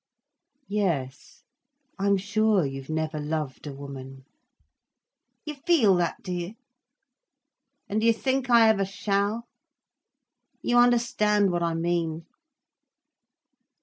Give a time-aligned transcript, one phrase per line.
[0.67, 1.43] "Yes.
[1.99, 4.25] I'm sure you've never loved a woman."
[5.45, 6.55] "You feel that, do you?
[7.87, 9.47] And do you think I ever shall?
[10.63, 12.25] You understand what I mean?"